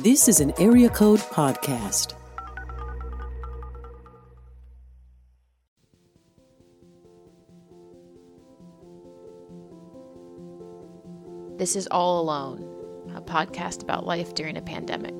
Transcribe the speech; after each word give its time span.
This 0.00 0.26
is 0.26 0.40
an 0.40 0.52
Area 0.58 0.88
Code 0.88 1.20
Podcast. 1.20 2.14
This 11.58 11.76
is 11.76 11.86
All 11.92 12.20
Alone, 12.22 13.12
a 13.14 13.20
podcast 13.20 13.84
about 13.84 14.04
life 14.04 14.34
during 14.34 14.56
a 14.56 14.62
pandemic. 14.62 15.14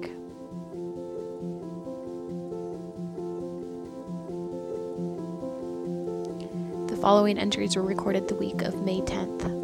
The 6.89 6.97
following 7.01 7.39
entries 7.39 7.77
were 7.77 7.83
recorded 7.83 8.27
the 8.27 8.35
week 8.35 8.63
of 8.63 8.83
May 8.83 9.03
10th. 9.03 9.64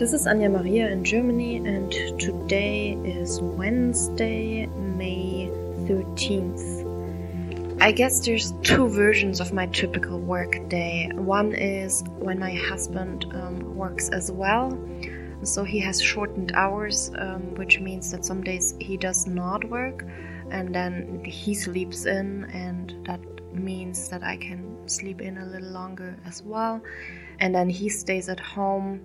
This 0.00 0.14
is 0.14 0.26
Anja 0.26 0.50
Maria 0.50 0.88
in 0.90 1.04
Germany, 1.04 1.56
and 1.56 1.92
today 2.18 2.92
is 3.04 3.38
Wednesday, 3.42 4.64
May 4.64 5.50
13th. 5.90 7.82
I 7.82 7.92
guess 7.92 8.24
there's 8.24 8.52
two 8.62 8.88
versions 8.88 9.40
of 9.40 9.52
my 9.52 9.66
typical 9.66 10.18
work 10.18 10.66
day. 10.70 11.10
One 11.12 11.52
is 11.52 12.02
when 12.18 12.38
my 12.38 12.54
husband 12.54 13.26
um, 13.34 13.76
works 13.76 14.08
as 14.08 14.32
well, 14.32 14.70
so 15.42 15.64
he 15.64 15.78
has 15.80 16.00
shortened 16.00 16.52
hours, 16.52 17.10
um, 17.18 17.54
which 17.56 17.78
means 17.78 18.10
that 18.12 18.24
some 18.24 18.42
days 18.42 18.74
he 18.80 18.96
does 18.96 19.26
not 19.26 19.64
work, 19.64 20.06
and 20.50 20.74
then 20.74 21.22
he 21.26 21.52
sleeps 21.52 22.06
in, 22.06 22.44
and 22.54 22.96
that 23.04 23.20
means 23.54 24.08
that 24.08 24.22
I 24.22 24.38
can 24.38 24.88
sleep 24.88 25.20
in 25.20 25.36
a 25.36 25.44
little 25.44 25.72
longer 25.72 26.16
as 26.24 26.42
well. 26.42 26.80
And 27.38 27.54
then 27.54 27.68
he 27.68 27.90
stays 27.90 28.30
at 28.30 28.40
home 28.40 29.02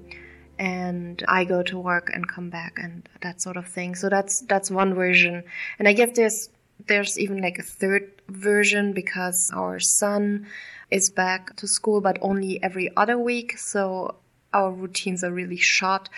and 0.58 1.24
I 1.28 1.46
go 1.46 1.64
to 1.64 1.78
work 1.78 2.10
and 2.14 2.28
come 2.28 2.50
back 2.50 2.78
and 2.82 3.08
that 3.22 3.42
sort 3.42 3.58
of 3.58 3.68
thing. 3.68 3.96
So 3.96 4.10
that's 4.10 4.42
that's 4.42 4.72
one 4.72 4.94
version. 4.94 5.44
And 5.80 5.88
I 5.88 5.94
guess 5.94 6.12
there's 6.16 6.50
there's 6.88 7.20
even 7.20 7.42
like 7.42 7.60
a 7.60 7.64
third 7.64 8.12
version 8.28 8.94
because 8.94 9.52
our 9.54 9.80
son 9.80 10.48
is 10.92 11.10
back 11.10 11.56
to 11.58 11.68
school 11.68 12.02
but 12.02 12.18
only 12.22 12.62
every 12.62 12.92
other 12.96 13.18
week. 13.18 13.58
So 13.58 14.16
our 14.54 14.72
routines 14.72 15.24
are 15.24 15.32
really 15.32 15.58
short. 15.58 16.10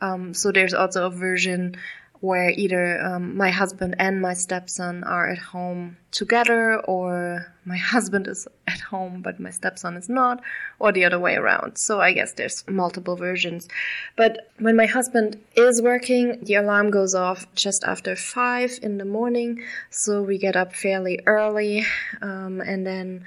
Um, 0.00 0.34
so 0.34 0.52
there's 0.52 0.74
also 0.74 1.06
a 1.06 1.10
version 1.10 1.76
where 2.20 2.50
either 2.50 3.00
um, 3.04 3.36
my 3.36 3.50
husband 3.50 3.94
and 3.98 4.20
my 4.20 4.32
stepson 4.32 5.04
are 5.04 5.28
at 5.28 5.38
home 5.38 5.96
together, 6.10 6.80
or 6.80 7.52
my 7.64 7.76
husband 7.94 8.26
is 8.26 8.48
at 8.66 8.80
home 8.80 9.22
but 9.22 9.38
my 9.38 9.50
stepson 9.50 9.96
is 9.96 10.08
not, 10.08 10.42
or 10.78 10.92
the 10.92 11.04
other 11.04 11.18
way 11.18 11.34
around. 11.34 11.76
So 11.76 12.00
I 12.00 12.12
guess 12.12 12.32
there's 12.32 12.64
multiple 12.68 13.16
versions. 13.16 13.68
But 14.16 14.50
when 14.58 14.76
my 14.76 14.86
husband 14.86 15.38
is 15.56 15.82
working, 15.82 16.42
the 16.42 16.54
alarm 16.54 16.90
goes 16.90 17.14
off 17.14 17.46
just 17.54 17.84
after 17.84 18.16
five 18.16 18.78
in 18.82 18.98
the 18.98 19.04
morning, 19.04 19.62
so 19.90 20.22
we 20.22 20.38
get 20.38 20.56
up 20.56 20.74
fairly 20.74 21.20
early, 21.26 21.84
um, 22.22 22.60
and 22.60 22.86
then 22.86 23.24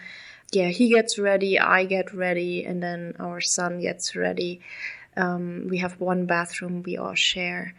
yeah, 0.51 0.69
he 0.69 0.89
gets 0.89 1.19
ready, 1.19 1.59
I 1.59 1.85
get 1.85 2.11
ready, 2.11 2.65
and 2.65 2.81
then 2.81 3.13
our 3.19 3.39
son 3.39 3.81
gets 3.81 4.15
ready. 4.15 4.61
Um, 5.15 5.67
we 5.69 5.77
have 5.77 5.99
one 5.99 6.25
bathroom 6.25 6.81
we 6.81 6.97
all 6.97 7.13
share 7.13 7.75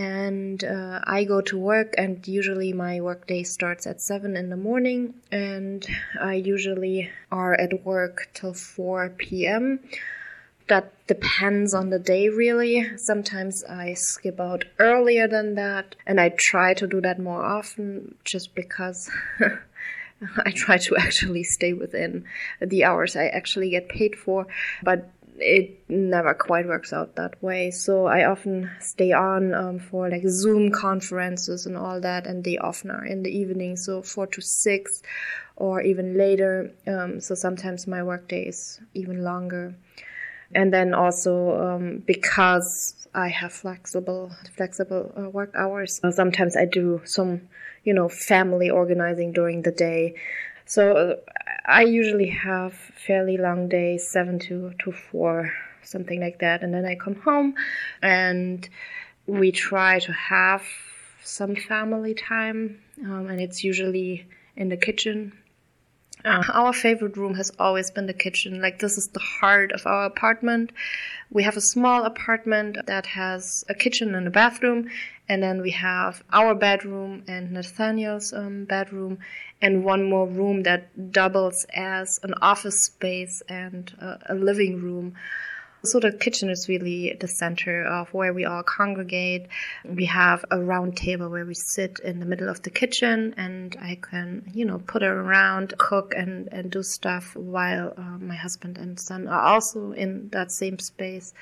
and 0.00 0.64
uh, 0.64 1.00
I 1.04 1.24
go 1.24 1.42
to 1.42 1.58
work, 1.58 1.92
and 1.98 2.26
usually 2.26 2.72
my 2.72 3.02
workday 3.02 3.42
starts 3.42 3.86
at 3.86 4.00
7 4.00 4.34
in 4.34 4.48
the 4.48 4.56
morning, 4.56 5.14
and 5.30 5.86
I 6.18 6.34
usually 6.34 7.10
are 7.30 7.52
at 7.52 7.84
work 7.84 8.30
till 8.32 8.54
4 8.54 9.10
p.m. 9.10 9.80
That 10.68 10.94
depends 11.06 11.74
on 11.74 11.90
the 11.90 11.98
day, 11.98 12.30
really. 12.30 12.96
Sometimes 12.96 13.62
I 13.64 13.92
skip 13.92 14.40
out 14.40 14.64
earlier 14.78 15.28
than 15.28 15.54
that, 15.56 15.96
and 16.06 16.18
I 16.18 16.30
try 16.30 16.72
to 16.74 16.86
do 16.86 17.02
that 17.02 17.18
more 17.18 17.44
often 17.44 18.14
just 18.24 18.54
because. 18.54 19.10
I 20.44 20.50
try 20.50 20.76
to 20.76 20.96
actually 20.98 21.44
stay 21.44 21.72
within 21.72 22.24
the 22.60 22.84
hours 22.84 23.16
I 23.16 23.28
actually 23.28 23.70
get 23.70 23.88
paid 23.88 24.16
for, 24.16 24.46
but 24.82 25.08
it 25.40 25.88
never 25.88 26.34
quite 26.34 26.66
works 26.66 26.92
out 26.92 27.16
that 27.16 27.42
way. 27.42 27.70
So 27.70 28.06
I 28.06 28.24
often 28.24 28.70
stay 28.80 29.12
on 29.12 29.54
um, 29.54 29.78
for 29.78 30.08
like 30.10 30.26
Zoom 30.28 30.70
conferences 30.70 31.66
and 31.66 31.76
all 31.76 32.00
that, 32.00 32.26
and 32.26 32.44
they 32.44 32.58
often 32.58 32.90
are 32.90 33.04
in 33.04 33.22
the 33.22 33.30
evening, 33.30 33.76
so 33.76 34.02
four 34.02 34.26
to 34.28 34.40
six, 34.40 35.02
or 35.56 35.82
even 35.82 36.16
later. 36.16 36.72
Um, 36.86 37.20
so 37.20 37.34
sometimes 37.34 37.86
my 37.86 38.02
workday 38.02 38.48
is 38.48 38.80
even 38.94 39.22
longer. 39.24 39.74
And 40.52 40.72
then 40.72 40.94
also 40.94 41.60
um, 41.60 42.02
because 42.06 43.08
I 43.14 43.28
have 43.28 43.52
flexible 43.52 44.32
flexible 44.56 45.12
uh, 45.16 45.28
work 45.28 45.52
hours, 45.54 46.00
sometimes 46.10 46.56
I 46.56 46.64
do 46.64 47.00
some 47.04 47.42
you 47.84 47.94
know 47.94 48.08
family 48.08 48.68
organizing 48.68 49.32
during 49.32 49.62
the 49.62 49.70
day. 49.72 50.16
So 50.70 50.92
uh, 50.92 51.16
I 51.66 51.82
usually 51.82 52.28
have 52.28 52.74
fairly 52.74 53.36
long 53.36 53.68
days, 53.68 54.08
seven 54.08 54.38
to, 54.46 54.72
to 54.84 54.92
four, 54.92 55.52
something 55.82 56.20
like 56.20 56.38
that. 56.38 56.62
And 56.62 56.72
then 56.72 56.84
I 56.84 56.94
come 56.94 57.16
home 57.16 57.56
and 58.02 58.68
we 59.26 59.50
try 59.50 59.98
to 59.98 60.12
have 60.12 60.62
some 61.24 61.56
family 61.56 62.14
time. 62.14 62.80
Um, 63.02 63.26
and 63.26 63.40
it's 63.40 63.64
usually 63.64 64.28
in 64.54 64.68
the 64.68 64.76
kitchen. 64.76 65.32
Uh, 66.24 66.44
our 66.52 66.72
favorite 66.72 67.16
room 67.16 67.34
has 67.34 67.50
always 67.58 67.90
been 67.90 68.06
the 68.06 68.14
kitchen. 68.14 68.62
Like, 68.62 68.78
this 68.78 68.96
is 68.96 69.08
the 69.08 69.18
heart 69.40 69.72
of 69.72 69.86
our 69.86 70.04
apartment. 70.04 70.70
We 71.30 71.42
have 71.42 71.56
a 71.56 71.60
small 71.60 72.04
apartment 72.04 72.76
that 72.86 73.06
has 73.06 73.64
a 73.68 73.74
kitchen 73.74 74.14
and 74.14 74.28
a 74.28 74.30
bathroom, 74.30 74.88
and 75.28 75.42
then 75.42 75.62
we 75.62 75.70
have 75.70 76.22
our 76.32 76.54
bedroom 76.54 77.24
and 77.26 77.52
Nathaniel's 77.52 78.32
um, 78.32 78.66
bedroom, 78.66 79.18
and 79.62 79.84
one 79.84 80.08
more 80.08 80.26
room 80.26 80.62
that 80.62 81.12
doubles 81.12 81.66
as 81.74 82.18
an 82.22 82.34
office 82.40 82.86
space 82.86 83.42
and 83.48 83.92
a, 84.00 84.18
a 84.30 84.34
living 84.34 84.80
room. 84.80 85.14
So 85.82 85.98
the 85.98 86.12
kitchen 86.12 86.50
is 86.50 86.68
really 86.68 87.16
the 87.18 87.28
center 87.28 87.84
of 87.84 88.12
where 88.12 88.34
we 88.34 88.44
all 88.44 88.62
congregate. 88.62 89.46
We 89.84 90.04
have 90.06 90.44
a 90.50 90.60
round 90.60 90.96
table 90.96 91.30
where 91.30 91.46
we 91.46 91.54
sit 91.54 92.00
in 92.00 92.20
the 92.20 92.26
middle 92.26 92.50
of 92.50 92.62
the 92.62 92.70
kitchen 92.70 93.34
and 93.38 93.74
I 93.80 93.98
can, 94.00 94.50
you 94.52 94.66
know, 94.66 94.78
put 94.78 95.02
around, 95.02 95.74
cook 95.78 96.12
and, 96.14 96.48
and 96.52 96.70
do 96.70 96.82
stuff 96.82 97.34
while 97.34 97.94
uh, 97.96 98.18
my 98.18 98.34
husband 98.34 98.76
and 98.76 99.00
son 99.00 99.26
are 99.26 99.40
also 99.40 99.92
in 99.92 100.28
that 100.32 100.52
same 100.52 100.78
space. 100.78 101.32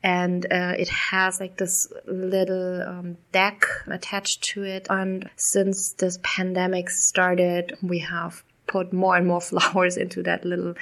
And 0.00 0.46
uh, 0.46 0.74
it 0.78 0.88
has 0.88 1.40
like 1.40 1.56
this 1.56 1.92
little 2.06 2.82
um, 2.82 3.16
deck 3.32 3.64
attached 3.88 4.42
to 4.44 4.62
it. 4.62 4.86
And 4.88 5.28
since 5.34 5.94
this 5.94 6.20
pandemic 6.22 6.88
started, 6.90 7.76
we 7.82 7.98
have 7.98 8.44
put 8.68 8.92
more 8.92 9.16
and 9.16 9.26
more 9.26 9.40
flowers 9.50 9.96
into 9.96 10.22
that 10.22 10.44
little 10.44 10.74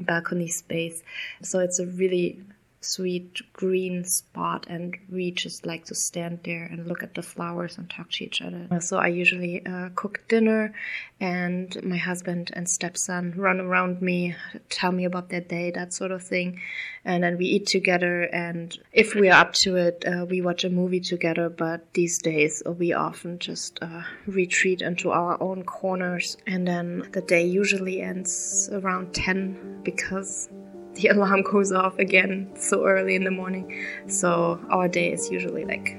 balcony 0.00 0.48
space. 0.48 1.04
So 1.40 1.60
it's 1.60 1.78
a 1.78 1.86
really 1.86 2.42
sweet 2.84 3.40
green 3.52 4.04
spot 4.04 4.66
and 4.68 4.96
we 5.10 5.30
just 5.30 5.66
like 5.66 5.84
to 5.86 5.94
stand 5.94 6.40
there 6.44 6.64
and 6.64 6.86
look 6.86 7.02
at 7.02 7.14
the 7.14 7.22
flowers 7.22 7.78
and 7.78 7.88
talk 7.88 8.10
to 8.10 8.24
each 8.24 8.42
other. 8.42 8.68
So 8.80 8.98
I 8.98 9.08
usually 9.08 9.64
uh, 9.64 9.88
cook 9.94 10.26
dinner 10.28 10.74
and 11.20 11.82
my 11.82 11.96
husband 11.96 12.50
and 12.54 12.68
stepson 12.68 13.34
run 13.36 13.60
around 13.60 14.02
me, 14.02 14.34
tell 14.68 14.92
me 14.92 15.04
about 15.04 15.30
their 15.30 15.40
day, 15.40 15.70
that 15.70 15.92
sort 15.92 16.10
of 16.10 16.22
thing. 16.22 16.60
And 17.04 17.22
then 17.22 17.38
we 17.38 17.46
eat 17.46 17.66
together 17.66 18.22
and 18.22 18.76
if 18.92 19.14
we 19.14 19.30
are 19.30 19.40
up 19.40 19.54
to 19.54 19.76
it, 19.76 20.04
uh, 20.06 20.26
we 20.26 20.40
watch 20.40 20.64
a 20.64 20.70
movie 20.70 21.00
together. 21.00 21.48
But 21.48 21.92
these 21.94 22.18
days 22.18 22.62
we 22.66 22.92
often 22.92 23.38
just 23.38 23.78
uh, 23.82 24.02
retreat 24.26 24.82
into 24.82 25.10
our 25.10 25.42
own 25.42 25.64
corners 25.64 26.36
and 26.46 26.66
then 26.66 27.08
the 27.12 27.22
day 27.22 27.44
usually 27.44 28.00
ends 28.00 28.68
around 28.72 29.14
10 29.14 29.80
because 29.82 30.48
the 31.00 31.08
alarm 31.08 31.42
goes 31.42 31.72
off 31.72 31.98
again 31.98 32.52
so 32.56 32.84
early 32.86 33.16
in 33.16 33.24
the 33.24 33.30
morning. 33.30 33.84
So 34.06 34.64
our 34.70 34.86
day 34.86 35.12
is 35.12 35.30
usually 35.30 35.64
like 35.64 35.96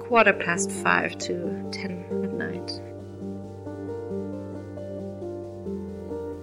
quarter 0.00 0.32
past 0.32 0.70
five 0.70 1.16
to 1.18 1.68
ten 1.70 2.04
at 2.24 2.32
night. 2.32 2.80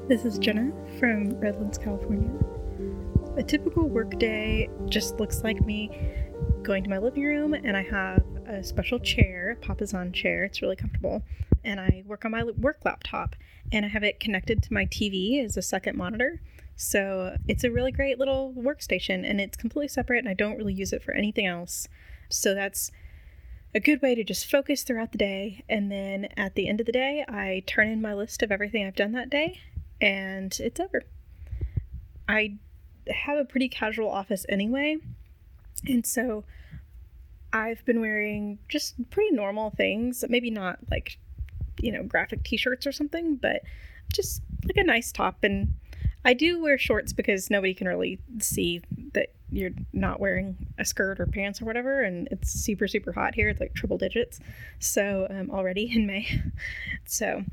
This 0.08 0.26
is 0.26 0.38
Jenna 0.38 0.72
from 1.00 1.32
Redlands, 1.40 1.78
California. 1.78 2.32
A 3.36 3.44
typical 3.44 3.90
workday 3.90 4.70
just 4.86 5.20
looks 5.20 5.44
like 5.44 5.66
me 5.66 5.90
going 6.62 6.84
to 6.84 6.90
my 6.90 6.98
living 6.98 7.24
room 7.24 7.54
and 7.54 7.76
I 7.76 7.84
have 7.84 8.24
a 8.48 8.64
special 8.64 9.00
chair, 9.00 9.58
Papasan 9.62 10.14
chair. 10.14 10.46
It's 10.46 10.62
really 10.62 10.76
comfortable. 10.76 11.24
And 11.66 11.80
I 11.80 12.04
work 12.06 12.24
on 12.24 12.32
my 12.32 12.44
work 12.44 12.80
laptop 12.86 13.36
and 13.72 13.86
I 13.86 13.90
have 13.90 14.04
it 14.04 14.20
connected 14.20 14.64
to 14.64 14.74
my 14.74 14.86
TV 14.86 15.44
as 15.44 15.58
a 15.58 15.62
second 15.62 15.98
monitor. 15.98 16.42
So 16.76 17.38
it's 17.48 17.64
a 17.64 17.72
really 17.72 17.92
great 17.92 18.20
little 18.20 18.54
workstation 18.58 19.30
and 19.30 19.40
it's 19.40 19.58
completely 19.58 19.88
separate 19.88 20.20
and 20.20 20.30
I 20.30 20.34
don't 20.34 20.58
really 20.58 20.74
use 20.74 20.94
it 20.94 21.04
for 21.04 21.14
anything 21.14 21.46
else. 21.46 21.88
So 22.30 22.54
that's 22.54 22.92
a 23.76 23.80
good 23.80 24.02
way 24.02 24.16
to 24.16 24.24
just 24.24 24.50
focus 24.50 24.84
throughout 24.84 25.12
the 25.12 25.18
day. 25.18 25.64
And 25.70 25.92
then 25.92 26.30
at 26.38 26.56
the 26.56 26.68
end 26.68 26.80
of 26.80 26.86
the 26.86 26.92
day, 26.92 27.26
I 27.28 27.64
turn 27.68 27.88
in 27.88 28.02
my 28.02 28.14
list 28.14 28.44
of 28.44 28.52
everything 28.52 28.86
I've 28.86 28.96
done 28.96 29.14
that 29.14 29.30
day 29.30 29.60
and 30.02 30.56
it's 30.60 30.80
over. 30.80 31.04
I 32.28 32.58
have 33.10 33.38
a 33.38 33.46
pretty 33.46 33.70
casual 33.70 34.10
office 34.10 34.46
anyway. 34.50 34.98
And 35.88 36.06
so 36.06 36.44
I've 37.52 37.84
been 37.86 38.02
wearing 38.02 38.60
just 38.68 38.96
pretty 39.12 39.32
normal 39.36 39.70
things, 39.72 40.24
maybe 40.28 40.50
not 40.50 40.80
like, 40.90 41.18
you 41.80 41.92
know, 41.92 42.04
graphic 42.04 42.44
t 42.44 42.58
shirts 42.58 42.88
or 42.88 42.92
something, 42.92 43.36
but 43.36 43.62
just 44.12 44.42
like 44.66 44.78
a 44.78 44.84
nice 44.84 45.12
top. 45.12 45.44
And 45.44 45.74
I 46.26 46.34
do 46.34 46.62
wear 46.62 46.78
shorts 46.78 47.14
because 47.14 47.50
nobody 47.50 47.74
can 47.74 47.88
really 47.88 48.20
see 48.40 48.82
that 49.14 49.34
you're 49.52 49.72
not 49.92 50.20
wearing 50.20 50.58
a 50.78 50.86
skirt 50.86 51.20
or 51.20 51.28
pants 51.28 51.62
or 51.62 51.66
whatever. 51.66 52.02
And 52.02 52.28
it's 52.32 52.52
super, 52.52 52.88
super 52.88 53.12
hot 53.12 53.36
here. 53.36 53.50
It's 53.50 53.60
like 53.60 53.74
triple 53.74 53.98
digits. 53.98 54.40
So, 54.80 55.28
um, 55.30 55.52
already 55.52 55.92
in 55.96 56.08
May. 56.08 56.42
So, 57.06 57.44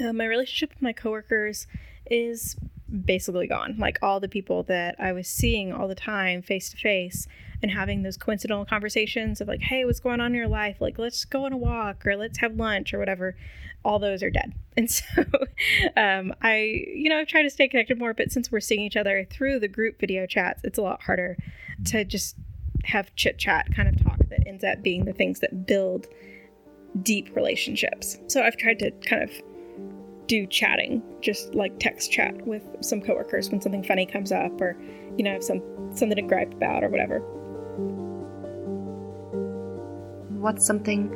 uh, 0.00 0.12
my 0.12 0.26
relationship 0.26 0.70
with 0.70 0.82
my 0.82 0.92
coworkers 0.92 1.66
is 2.10 2.56
basically 3.04 3.46
gone. 3.46 3.76
Like 3.78 3.98
all 4.02 4.20
the 4.20 4.28
people 4.28 4.62
that 4.64 4.96
I 4.98 5.12
was 5.12 5.28
seeing 5.28 5.72
all 5.72 5.88
the 5.88 5.94
time 5.94 6.42
face 6.42 6.70
to 6.70 6.76
face 6.76 7.26
and 7.64 7.72
having 7.72 8.02
those 8.02 8.18
coincidental 8.18 8.66
conversations 8.66 9.40
of 9.40 9.48
like, 9.48 9.62
hey, 9.62 9.86
what's 9.86 9.98
going 9.98 10.20
on 10.20 10.32
in 10.32 10.34
your 10.34 10.48
life? 10.48 10.82
Like, 10.82 10.98
let's 10.98 11.24
go 11.24 11.46
on 11.46 11.54
a 11.54 11.56
walk 11.56 12.04
or 12.04 12.14
let's 12.14 12.36
have 12.40 12.56
lunch 12.56 12.92
or 12.92 12.98
whatever. 12.98 13.36
All 13.82 13.98
those 13.98 14.22
are 14.22 14.30
dead. 14.30 14.52
And 14.76 14.90
so 14.90 15.04
um, 15.96 16.34
I, 16.42 16.84
you 16.92 17.08
know, 17.08 17.20
i 17.20 17.24
try 17.24 17.44
to 17.44 17.48
stay 17.48 17.68
connected 17.68 17.96
more, 17.96 18.12
but 18.12 18.32
since 18.32 18.50
we're 18.50 18.58
seeing 18.58 18.80
each 18.80 18.96
other 18.96 19.24
through 19.30 19.60
the 19.60 19.68
group 19.68 20.00
video 20.00 20.26
chats, 20.26 20.62
it's 20.64 20.78
a 20.78 20.82
lot 20.82 21.00
harder 21.02 21.36
to 21.84 22.04
just 22.04 22.34
have 22.82 23.14
chit 23.14 23.38
chat 23.38 23.72
kind 23.72 23.88
of 23.88 24.02
talk 24.02 24.18
that 24.30 24.44
ends 24.48 24.64
up 24.64 24.82
being 24.82 25.04
the 25.04 25.12
things 25.12 25.38
that 25.38 25.64
build 25.64 26.08
deep 27.04 27.34
relationships. 27.36 28.18
So 28.26 28.42
I've 28.42 28.56
tried 28.56 28.80
to 28.80 28.90
kind 29.08 29.22
of 29.22 29.30
do 30.26 30.44
chatting, 30.44 31.00
just 31.20 31.54
like 31.54 31.78
text 31.78 32.10
chat 32.10 32.34
with 32.44 32.64
some 32.80 33.00
coworkers 33.00 33.50
when 33.50 33.60
something 33.60 33.84
funny 33.84 34.06
comes 34.06 34.32
up 34.32 34.60
or, 34.60 34.76
you 35.16 35.22
know, 35.22 35.38
some 35.38 35.62
something 35.94 36.16
to 36.16 36.22
gripe 36.22 36.52
about 36.52 36.82
or 36.82 36.88
whatever. 36.88 37.22
What's 40.40 40.66
something 40.66 41.10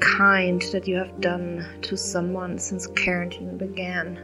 kind 0.00 0.62
that 0.72 0.86
you 0.86 0.96
have 0.96 1.20
done 1.20 1.64
to 1.82 1.96
someone 1.96 2.58
since 2.58 2.86
quarantine 2.86 3.56
began? 3.56 4.18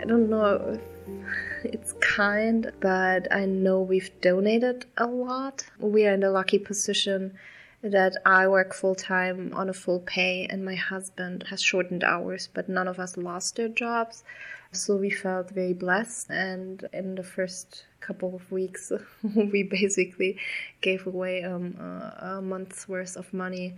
I 0.00 0.04
don't 0.06 0.30
know 0.30 0.78
if 0.78 1.74
it's 1.74 1.92
kind, 2.00 2.72
but 2.80 3.32
I 3.32 3.44
know 3.44 3.80
we've 3.82 4.10
donated 4.20 4.86
a 4.96 5.06
lot. 5.06 5.66
We 5.78 6.06
are 6.06 6.14
in 6.14 6.20
the 6.20 6.30
lucky 6.30 6.58
position 6.58 7.38
that 7.82 8.16
I 8.26 8.48
work 8.48 8.74
full 8.74 8.94
time 8.94 9.52
on 9.54 9.68
a 9.68 9.74
full 9.74 10.00
pay 10.00 10.46
and 10.50 10.64
my 10.64 10.74
husband 10.74 11.44
has 11.50 11.62
shortened 11.62 12.04
hours, 12.04 12.48
but 12.52 12.68
none 12.68 12.88
of 12.88 12.98
us 12.98 13.16
lost 13.16 13.56
their 13.56 13.68
jobs. 13.68 14.24
So 14.72 14.96
we 14.96 15.10
felt 15.10 15.50
very 15.50 15.72
blessed. 15.72 16.30
And 16.30 16.88
in 16.92 17.14
the 17.14 17.22
first 17.22 17.84
couple 18.00 18.34
of 18.34 18.50
weeks, 18.50 18.92
we 19.22 19.62
basically 19.62 20.38
gave 20.80 21.06
away 21.06 21.44
um, 21.44 21.76
a, 21.78 22.38
a 22.38 22.42
month's 22.42 22.88
worth 22.88 23.16
of 23.16 23.32
money 23.32 23.74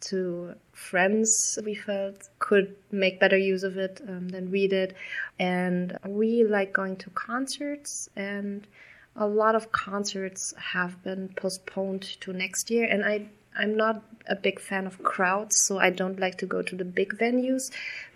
to 0.00 0.54
friends 0.72 1.58
we 1.64 1.74
felt 1.74 2.28
could 2.40 2.74
make 2.90 3.20
better 3.20 3.36
use 3.36 3.62
of 3.62 3.76
it 3.76 4.00
um, 4.08 4.28
than 4.28 4.50
we 4.50 4.66
did. 4.66 4.94
And 5.38 5.96
we 6.04 6.44
like 6.44 6.72
going 6.72 6.96
to 6.96 7.10
concerts 7.10 8.08
and 8.16 8.66
a 9.16 9.26
lot 9.26 9.54
of 9.54 9.72
concerts 9.72 10.54
have 10.56 11.02
been 11.02 11.28
postponed 11.36 12.02
to 12.20 12.32
next 12.32 12.70
year 12.70 12.86
and 12.86 13.04
i 13.04 13.26
i'm 13.56 13.76
not 13.76 14.02
a 14.28 14.36
big 14.36 14.60
fan 14.60 14.86
of 14.86 15.02
crowds 15.02 15.56
so 15.66 15.78
i 15.78 15.90
don't 15.90 16.20
like 16.20 16.38
to 16.38 16.46
go 16.46 16.62
to 16.62 16.76
the 16.76 16.84
big 16.84 17.12
venues 17.18 17.70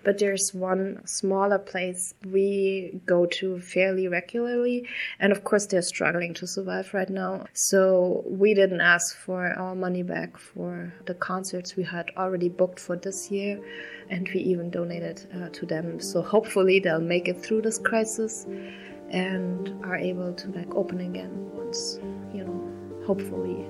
but 0.07 0.19
there's 0.19 0.55
one 0.55 1.05
smaller 1.05 1.59
place 1.59 2.15
we 2.25 3.01
go 3.07 3.27
to 3.27 3.59
fairly 3.59 4.07
regularly 4.07 4.87
and 5.19 5.33
of 5.33 5.43
course 5.43 5.67
they're 5.67 5.83
struggling 5.83 6.33
to 6.33 6.47
survive 6.47 6.95
right 6.95 7.11
now. 7.11 7.45
So 7.55 8.23
we 8.25 8.55
didn't 8.55 8.81
ask 8.81 9.17
for 9.17 9.49
our 9.49 9.75
money 9.75 10.05
back 10.05 10.39
for 10.39 10.95
the 11.07 11.15
concerts 11.15 11.75
we 11.75 11.83
had 11.83 12.13
already 12.17 12.49
booked 12.49 12.79
for 12.79 12.95
this 12.95 13.33
year 13.33 13.61
and 14.09 14.29
we 14.33 14.39
even 14.43 14.71
donated 14.71 15.27
uh, 15.35 15.49
to 15.49 15.67
them. 15.67 15.99
So 15.99 16.23
hopefully 16.23 16.79
they'll 16.79 17.01
make 17.01 17.27
it 17.27 17.43
through 17.45 17.63
this 17.63 17.79
crisis 17.79 18.47
and 19.11 19.85
are 19.85 19.97
able 19.97 20.33
to 20.35 20.49
like 20.51 20.73
open 20.77 21.01
again 21.01 21.51
once 21.53 21.99
you 22.33 22.45
know 22.45 23.05
hopefully 23.07 23.69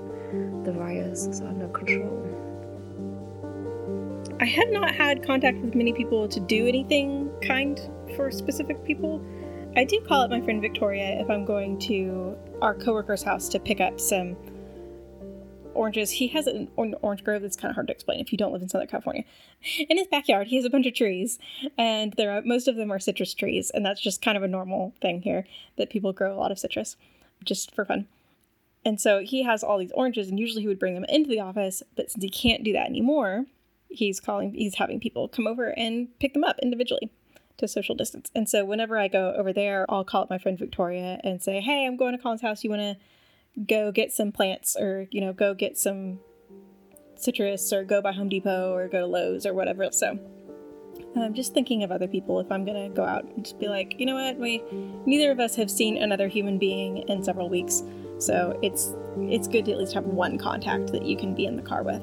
the 0.65 0.73
virus 0.73 1.27
is 1.27 1.41
under 1.41 1.69
control 1.69 2.23
i 4.41 4.45
have 4.45 4.69
not 4.71 4.95
had 4.95 5.25
contact 5.25 5.59
with 5.59 5.75
many 5.75 5.93
people 5.93 6.29
to 6.29 6.41
do 6.41 6.67
anything 6.67 7.31
kind 7.43 7.91
for 8.17 8.31
specific 8.31 8.83
people 8.85 9.25
i 9.77 9.85
do 9.85 10.01
call 10.07 10.23
up 10.23 10.31
my 10.31 10.41
friend 10.41 10.61
victoria 10.61 11.21
if 11.21 11.31
i'm 11.31 11.45
going 11.45 11.79
to 11.79 12.37
our 12.63 12.75
coworker's 12.75 13.23
house 13.23 13.49
to 13.49 13.59
pick 13.59 13.81
up 13.81 14.01
some 14.01 14.37
oranges. 15.77 16.11
He 16.11 16.29
has 16.29 16.47
an 16.47 16.69
orange 16.77 17.23
grove 17.23 17.43
that's 17.43 17.57
kind 17.57 17.71
of 17.71 17.77
hard 17.77 17.87
to 17.87 17.93
explain 17.93 18.19
if 18.19 18.33
you 18.33 18.39
don't 18.39 18.53
live 18.53 18.63
in 18.63 18.69
Southern 18.69 18.89
California. 18.89 19.25
In 19.89 19.99
his 19.99 20.07
backyard, 20.09 20.49
he 20.49 20.57
has 20.57 20.65
a 20.65 20.71
bunch 20.71 20.87
of 20.87 20.95
trees, 20.95 21.39
and 21.79 22.15
there 22.15 22.33
are 22.33 22.43
most 22.43 22.67
of 22.67 22.77
them 22.77 22.91
are 22.91 22.99
citrus 22.99 23.35
trees, 23.35 23.71
and 23.71 23.85
that's 23.85 24.01
just 24.01 24.23
kind 24.23 24.37
of 24.37 24.43
a 24.43 24.49
normal 24.49 24.95
thing 25.01 25.23
here 25.23 25.47
that 25.77 25.91
people 25.91 26.13
grow 26.13 26.35
a 26.35 26.39
lot 26.41 26.51
of 26.51 26.59
citrus 26.59 26.97
just 27.45 27.75
for 27.75 27.85
fun. 27.85 28.09
And 28.87 29.01
so 29.01 29.19
he 29.19 29.43
has 29.43 29.65
all 29.65 29.79
these 29.79 29.91
oranges, 29.97 30.29
and 30.29 30.39
usually 30.39 30.63
he 30.63 30.69
would 30.69 30.79
bring 30.79 30.95
them 30.95 31.05
into 31.09 31.29
the 31.29 31.41
office, 31.41 31.83
but 31.97 32.09
since 32.09 32.23
he 32.23 32.31
can't 32.31 32.63
do 32.63 32.73
that 32.75 32.87
anymore, 32.87 33.47
he's 33.89 34.21
calling, 34.21 34.55
he's 34.55 34.77
having 34.77 35.01
people 35.01 35.27
come 35.27 35.49
over 35.49 35.77
and 35.77 36.17
pick 36.21 36.35
them 36.35 36.45
up 36.45 36.57
individually 36.63 37.11
to 37.57 37.67
social 37.67 37.97
distance. 37.97 38.31
And 38.33 38.49
so 38.49 38.65
whenever 38.65 38.97
I 38.97 39.09
go 39.09 39.35
over 39.37 39.53
there, 39.53 39.87
I'll 39.89 40.05
call 40.05 40.23
up 40.23 40.31
my 40.31 40.39
friend 40.39 40.57
Victoria 40.57 41.21
and 41.25 41.43
say, 41.43 41.61
"Hey, 41.61 41.85
I'm 41.85 41.97
going 41.97 42.17
to 42.17 42.23
Colin's 42.23 42.43
house. 42.43 42.63
You 42.63 42.71
want 42.71 42.83
to 42.83 42.97
go 43.61 43.91
get 43.91 44.13
some 44.13 44.31
plants 44.31 44.77
or, 44.77 45.09
you 45.11 45.21
know, 45.21 45.33
go 45.33 45.53
get 45.53 45.77
some 45.77 46.21
citrus 47.17 47.73
or 47.73 47.83
go 47.83 48.01
by 48.01 48.13
Home 48.13 48.29
Depot 48.29 48.73
or 48.73 48.87
go 48.87 49.01
to 49.01 49.07
Lowe's 49.07 49.47
or 49.47 49.53
whatever. 49.53 49.91
So 49.91 50.17
I'm 51.17 51.35
just 51.35 51.55
thinking 51.55 51.83
of 51.83 51.91
other 51.91 52.07
people 52.07 52.39
if 52.41 52.53
I'm 52.53 52.65
gonna 52.65 52.91
go 52.91 53.05
out 53.05 53.25
and 53.25 53.45
just 53.45 53.59
be 53.59 53.69
like, 53.69 53.99
you 53.99 54.07
know 54.07 54.15
what, 54.15 54.37
we 54.37 54.63
neither 55.07 55.31
of 55.31 55.41
us 55.41 55.57
have 55.57 55.71
seen 55.71 55.97
another 55.97 56.29
human 56.29 56.59
being 56.59 56.99
in 57.09 57.25
several 57.25 57.49
weeks, 57.49 57.83
so 58.19 58.59
it's 58.63 58.95
it's 59.19 59.49
good 59.49 59.65
to 59.65 59.73
at 59.73 59.79
least 59.79 59.95
have 59.95 60.05
one 60.05 60.39
contact 60.39 60.93
that 60.93 61.05
you 61.05 61.17
can 61.17 61.35
be 61.35 61.47
in 61.47 61.57
the 61.57 61.63
car 61.63 61.83
with. 61.83 62.03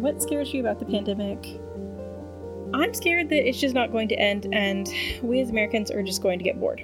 What 0.00 0.22
scares 0.22 0.52
you 0.52 0.60
about 0.60 0.78
the 0.78 0.84
pandemic? 0.84 1.60
I'm 2.74 2.92
scared 2.94 3.28
that 3.30 3.48
it's 3.48 3.60
just 3.60 3.74
not 3.74 3.92
going 3.92 4.08
to 4.08 4.16
end 4.16 4.48
and 4.52 4.88
we 5.22 5.40
as 5.40 5.50
Americans 5.50 5.90
are 5.90 6.02
just 6.02 6.22
going 6.22 6.38
to 6.38 6.44
get 6.44 6.58
bored 6.58 6.82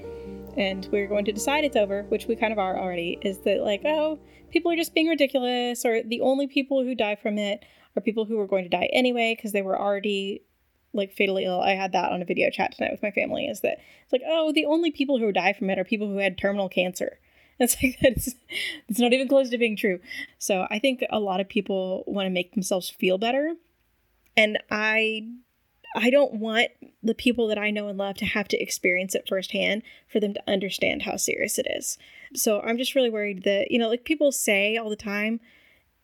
and 0.57 0.89
we're 0.93 1.07
going 1.07 1.25
to 1.25 1.33
decide 1.33 1.65
it's 1.65 1.77
over, 1.77 2.05
which 2.05 2.27
we 2.27 2.37
kind 2.37 2.53
of 2.53 2.59
are 2.59 2.79
already, 2.79 3.19
is 3.23 3.39
that 3.41 3.63
like, 3.63 3.83
oh, 3.85 4.19
people 4.51 4.71
are 4.71 4.77
just 4.77 4.95
being 4.95 5.09
ridiculous, 5.09 5.85
or 5.85 6.03
the 6.03 6.21
only 6.21 6.47
people 6.47 6.83
who 6.83 6.95
die 6.95 7.17
from 7.17 7.39
it 7.39 7.65
are 7.97 8.03
people 8.03 8.25
who 8.25 8.37
were 8.37 8.47
going 8.47 8.65
to 8.65 8.71
die 8.71 8.89
anyway 8.93 9.35
because 9.37 9.53
they 9.53 9.63
were 9.63 9.79
already 9.79 10.43
like 10.93 11.13
fatally 11.13 11.45
ill. 11.45 11.61
I 11.61 11.73
had 11.73 11.93
that 11.93 12.13
on 12.13 12.23
a 12.23 12.27
video 12.27 12.51
chat 12.51 12.73
tonight 12.73 12.93
with 12.93 13.03
my 13.03 13.11
family. 13.11 13.47
Is 13.47 13.61
that 13.61 13.79
it's 14.03 14.13
like, 14.13 14.23
oh, 14.27 14.53
the 14.53 14.67
only 14.67 14.91
people 14.91 15.19
who 15.19 15.33
die 15.33 15.53
from 15.53 15.71
it 15.71 15.79
are 15.79 15.85
people 15.85 16.09
who 16.09 16.19
had 16.19 16.39
terminal 16.39 16.69
cancer. 16.69 17.19
It's 17.59 17.81
like 17.81 17.99
that's 18.01 18.35
it's 18.89 18.99
not 18.99 19.13
even 19.13 19.29
close 19.29 19.51
to 19.51 19.59
being 19.59 19.77
true. 19.77 20.01
So 20.39 20.67
I 20.71 20.81
think 20.81 21.05
a 21.11 21.21
lot 21.21 21.39
of 21.39 21.49
people 21.49 22.03
want 22.09 22.27
to 22.27 22.31
make 22.31 22.55
themselves 22.55 22.91
feel 22.91 23.19
better, 23.19 23.55
and 24.37 24.59
I 24.69 25.29
I 25.95 26.11
don't 26.11 26.35
want 26.35 26.69
the 27.03 27.15
people 27.15 27.47
that 27.49 27.59
I 27.59 27.71
know 27.71 27.89
and 27.89 27.99
love 27.99 28.17
to 28.17 28.25
have 28.25 28.49
to 28.49 28.61
experience 28.61 29.15
it 29.15 29.29
firsthand 29.29 29.83
for 30.09 30.21
them 30.21 30.35
to 30.35 30.43
understand 30.51 31.03
how 31.03 31.17
serious 31.17 31.59
it 31.59 31.67
is. 31.69 31.99
So 32.35 32.61
I'm 32.61 32.79
just 32.79 32.95
really 32.95 33.11
worried 33.11 33.45
that, 33.45 33.71
you 33.71 33.79
know, 33.79 33.89
like 33.89 34.05
people 34.05 34.33
say 34.33 34.77
all 34.77 34.89
the 34.89 34.97
time, 34.97 35.41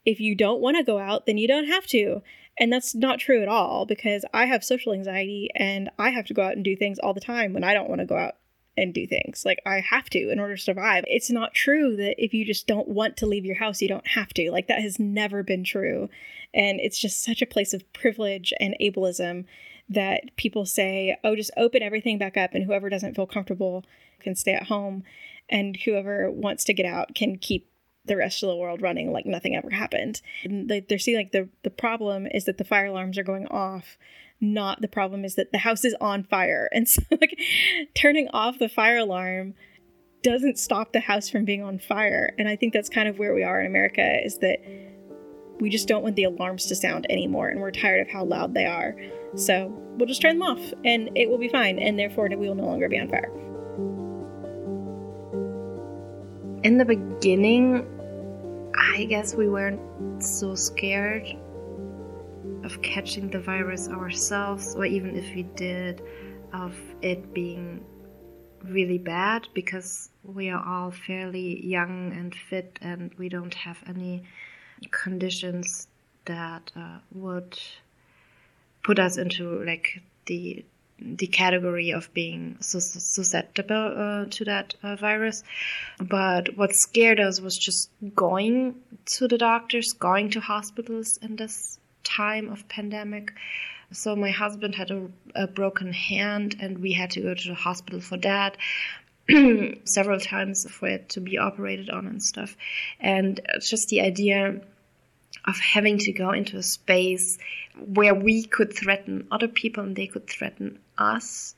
if 0.04 0.20
you 0.20 0.34
don't 0.34 0.60
want 0.60 0.76
to 0.76 0.82
go 0.82 0.98
out, 0.98 1.26
then 1.26 1.38
you 1.38 1.48
don't 1.48 1.68
have 1.68 1.86
to. 1.88 2.22
And 2.58 2.72
that's 2.72 2.94
not 2.94 3.20
true 3.20 3.42
at 3.42 3.48
all 3.48 3.86
because 3.86 4.24
I 4.34 4.46
have 4.46 4.64
social 4.64 4.92
anxiety 4.92 5.48
and 5.54 5.90
I 5.98 6.10
have 6.10 6.26
to 6.26 6.34
go 6.34 6.42
out 6.42 6.54
and 6.54 6.64
do 6.64 6.76
things 6.76 6.98
all 6.98 7.14
the 7.14 7.20
time 7.20 7.52
when 7.52 7.64
I 7.64 7.74
don't 7.74 7.88
want 7.88 8.00
to 8.00 8.06
go 8.06 8.16
out 8.16 8.34
and 8.76 8.94
do 8.94 9.06
things. 9.06 9.44
Like 9.44 9.60
I 9.66 9.80
have 9.80 10.08
to 10.10 10.30
in 10.30 10.38
order 10.38 10.56
to 10.56 10.62
survive. 10.62 11.04
It's 11.06 11.30
not 11.30 11.54
true 11.54 11.96
that 11.96 12.22
if 12.22 12.32
you 12.32 12.44
just 12.44 12.66
don't 12.66 12.88
want 12.88 13.16
to 13.18 13.26
leave 13.26 13.44
your 13.44 13.56
house, 13.56 13.82
you 13.82 13.88
don't 13.88 14.06
have 14.08 14.32
to. 14.34 14.50
Like 14.50 14.68
that 14.68 14.82
has 14.82 14.98
never 14.98 15.42
been 15.42 15.64
true. 15.64 16.08
And 16.54 16.80
it's 16.80 16.98
just 16.98 17.22
such 17.22 17.42
a 17.42 17.46
place 17.46 17.74
of 17.74 17.92
privilege 17.92 18.52
and 18.58 18.74
ableism 18.80 19.44
that 19.88 20.36
people 20.36 20.66
say, 20.66 21.16
oh, 21.24 21.36
just 21.36 21.50
open 21.56 21.82
everything 21.82 22.18
back 22.18 22.36
up 22.36 22.54
and 22.54 22.64
whoever 22.64 22.88
doesn't 22.88 23.14
feel 23.14 23.26
comfortable 23.26 23.84
can 24.20 24.34
stay 24.34 24.52
at 24.52 24.64
home 24.64 25.02
and 25.48 25.76
whoever 25.84 26.30
wants 26.30 26.64
to 26.64 26.74
get 26.74 26.86
out 26.86 27.14
can 27.14 27.36
keep 27.38 27.70
the 28.08 28.16
rest 28.16 28.42
of 28.42 28.48
the 28.48 28.56
world 28.56 28.82
running 28.82 29.12
like 29.12 29.26
nothing 29.26 29.54
ever 29.54 29.70
happened. 29.70 30.20
And 30.44 30.68
they, 30.68 30.80
they're 30.80 30.98
seeing 30.98 31.16
like 31.16 31.32
the, 31.32 31.48
the 31.62 31.70
problem 31.70 32.26
is 32.26 32.44
that 32.44 32.58
the 32.58 32.64
fire 32.64 32.86
alarms 32.86 33.18
are 33.18 33.24
going 33.24 33.46
off 33.48 33.96
not 34.40 34.80
the 34.80 34.88
problem 34.88 35.24
is 35.24 35.34
that 35.34 35.50
the 35.50 35.58
house 35.58 35.84
is 35.84 35.96
on 36.00 36.22
fire 36.22 36.68
and 36.70 36.88
so 36.88 37.02
like 37.10 37.36
turning 37.94 38.28
off 38.28 38.60
the 38.60 38.68
fire 38.68 38.98
alarm 38.98 39.52
doesn't 40.22 40.56
stop 40.56 40.92
the 40.92 41.00
house 41.00 41.28
from 41.28 41.44
being 41.44 41.60
on 41.60 41.76
fire 41.76 42.32
and 42.38 42.48
i 42.48 42.54
think 42.54 42.72
that's 42.72 42.88
kind 42.88 43.08
of 43.08 43.18
where 43.18 43.34
we 43.34 43.42
are 43.42 43.60
in 43.60 43.66
america 43.66 44.24
is 44.24 44.38
that 44.38 44.60
we 45.58 45.68
just 45.68 45.88
don't 45.88 46.04
want 46.04 46.14
the 46.14 46.22
alarms 46.22 46.66
to 46.66 46.76
sound 46.76 47.04
anymore 47.10 47.48
and 47.48 47.60
we're 47.60 47.72
tired 47.72 48.00
of 48.00 48.08
how 48.08 48.22
loud 48.22 48.54
they 48.54 48.64
are 48.64 48.94
so 49.34 49.66
we'll 49.96 50.06
just 50.06 50.22
turn 50.22 50.38
them 50.38 50.48
off 50.48 50.72
and 50.84 51.10
it 51.16 51.28
will 51.28 51.38
be 51.38 51.48
fine, 51.48 51.78
and 51.78 51.98
therefore 51.98 52.28
we 52.28 52.36
will 52.36 52.54
no 52.54 52.64
longer 52.64 52.88
be 52.88 52.98
on 52.98 53.08
fire. 53.08 53.32
in 56.64 56.76
the 56.76 56.84
beginning, 56.84 57.86
I 58.94 59.04
guess 59.04 59.34
we 59.34 59.48
weren't 59.48 60.22
so 60.22 60.54
scared 60.54 61.26
of 62.64 62.82
catching 62.82 63.30
the 63.30 63.40
virus 63.40 63.88
ourselves, 63.88 64.74
or 64.74 64.84
even 64.84 65.16
if 65.16 65.34
we 65.34 65.42
did, 65.42 66.02
of 66.52 66.74
it 67.02 67.32
being 67.32 67.84
really 68.64 68.98
bad 68.98 69.46
because 69.54 70.10
we 70.24 70.48
are 70.50 70.64
all 70.66 70.90
fairly 70.90 71.64
young 71.64 72.12
and 72.12 72.34
fit 72.34 72.78
and 72.82 73.12
we 73.18 73.28
don't 73.28 73.54
have 73.54 73.78
any 73.86 74.22
conditions 74.90 75.88
that 76.24 76.72
uh, 76.76 76.98
would 77.12 77.58
put 78.82 78.98
us 78.98 79.16
into 79.16 79.62
like 79.64 80.02
the 80.26 80.64
the 81.00 81.26
category 81.26 81.90
of 81.90 82.12
being 82.12 82.56
susceptible 82.60 83.94
uh, 83.96 84.26
to 84.30 84.44
that 84.44 84.74
uh, 84.82 84.96
virus. 84.96 85.42
But 86.00 86.56
what 86.56 86.74
scared 86.74 87.20
us 87.20 87.40
was 87.40 87.56
just 87.56 87.90
going 88.14 88.76
to 89.16 89.28
the 89.28 89.38
doctors, 89.38 89.92
going 89.92 90.30
to 90.30 90.40
hospitals 90.40 91.18
in 91.22 91.36
this 91.36 91.78
time 92.04 92.50
of 92.50 92.68
pandemic. 92.68 93.32
So 93.92 94.16
my 94.16 94.30
husband 94.30 94.74
had 94.74 94.90
a, 94.90 95.08
a 95.34 95.46
broken 95.46 95.92
hand, 95.92 96.56
and 96.60 96.78
we 96.78 96.92
had 96.92 97.10
to 97.12 97.22
go 97.22 97.34
to 97.34 97.48
the 97.48 97.54
hospital 97.54 98.00
for 98.00 98.18
that. 98.18 98.56
several 99.84 100.18
times 100.18 100.66
for 100.70 100.88
it 100.88 101.10
to 101.10 101.20
be 101.20 101.36
operated 101.36 101.90
on 101.90 102.06
and 102.06 102.22
stuff. 102.22 102.56
And 102.98 103.40
just 103.60 103.88
the 103.88 104.00
idea 104.00 104.60
of 105.48 105.58
having 105.58 105.96
to 105.96 106.12
go 106.12 106.30
into 106.30 106.58
a 106.58 106.62
space 106.62 107.38
where 107.74 108.14
we 108.14 108.44
could 108.44 108.72
threaten 108.72 109.26
other 109.30 109.48
people 109.48 109.82
and 109.82 109.96
they 109.96 110.06
could 110.06 110.28
threaten 110.28 110.78
us. 110.98 111.54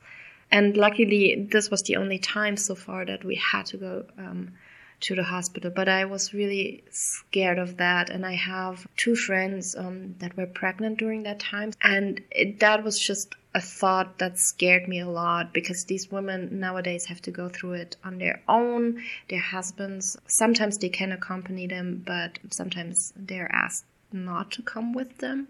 And 0.51 0.77
luckily, 0.77 1.49
this 1.51 1.71
was 1.71 1.83
the 1.83 1.97
only 1.97 2.19
time 2.19 2.57
so 2.57 2.75
far 2.75 3.05
that 3.05 3.25
we 3.25 3.35
had 3.35 3.67
to 3.67 3.77
go 3.77 4.05
um, 4.17 4.53
to 5.01 5.15
the 5.15 5.23
hospital. 5.23 5.71
But 5.71 5.89
I 5.89 6.05
was 6.05 6.35
really 6.35 6.85
scared 6.91 7.59
of 7.59 7.77
that. 7.79 8.11
And 8.11 8.25
I 8.27 8.35
have 8.35 8.87
two 8.97 9.17
friends 9.17 9.75
um, 9.77 10.15
that 10.19 10.37
were 10.37 10.47
pregnant 10.47 10.99
during 10.99 11.23
that 11.25 11.41
time. 11.41 11.73
And 11.83 12.23
it, 12.31 12.61
that 12.61 12.85
was 12.85 12.99
just 12.99 13.35
a 13.55 13.61
thought 13.61 14.19
that 14.19 14.39
scared 14.39 14.87
me 14.87 15.01
a 15.01 15.09
lot 15.09 15.53
because 15.53 15.85
these 15.85 16.11
women 16.11 16.61
nowadays 16.61 17.07
have 17.07 17.21
to 17.23 17.31
go 17.31 17.49
through 17.49 17.73
it 17.73 17.97
on 18.05 18.19
their 18.19 18.41
own. 18.49 19.03
Their 19.29 19.41
husbands, 19.41 20.17
sometimes 20.27 20.79
they 20.79 20.89
can 20.89 21.13
accompany 21.13 21.67
them, 21.67 22.03
but 22.07 22.39
sometimes 22.51 23.13
they're 23.17 23.53
asked 23.53 23.85
not 24.13 24.51
to 24.53 24.63
come 24.63 24.93
with 24.93 25.19
them. 25.19 25.49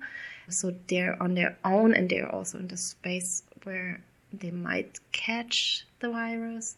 So 0.48 0.74
they're 0.88 1.22
on 1.22 1.34
their 1.34 1.56
own 1.64 1.94
and 1.94 2.08
they're 2.08 2.30
also 2.30 2.58
in 2.58 2.68
the 2.68 2.76
space 2.76 3.42
where 3.64 4.00
they 4.32 4.50
might 4.50 4.98
catch 5.12 5.86
the 6.00 6.10
virus. 6.10 6.76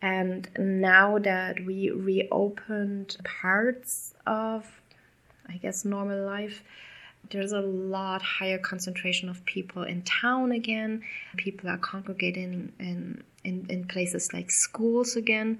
And 0.00 0.48
now 0.58 1.18
that 1.18 1.64
we 1.64 1.90
reopened 1.90 3.16
parts 3.24 4.14
of, 4.26 4.80
I 5.48 5.56
guess, 5.56 5.84
normal 5.84 6.24
life, 6.24 6.62
there's 7.30 7.52
a 7.52 7.60
lot 7.60 8.22
higher 8.22 8.58
concentration 8.58 9.28
of 9.28 9.44
people 9.44 9.82
in 9.82 10.02
town 10.02 10.52
again. 10.52 11.02
People 11.36 11.68
are 11.68 11.78
congregating 11.78 12.72
in, 12.78 13.22
in, 13.44 13.66
in 13.68 13.84
places 13.86 14.32
like 14.32 14.50
schools 14.50 15.16
again. 15.16 15.58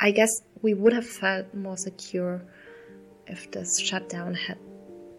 I 0.00 0.10
guess 0.12 0.42
we 0.62 0.74
would 0.74 0.92
have 0.92 1.06
felt 1.06 1.52
more 1.52 1.76
secure 1.76 2.42
if 3.26 3.50
this 3.50 3.78
shutdown 3.78 4.34
had 4.34 4.58